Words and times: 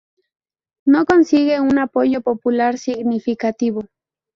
No 0.83 1.05
consigue 1.05 1.59
un 1.59 1.77
apoyo 1.77 2.21
popular 2.21 2.79
significativo. 2.79 3.81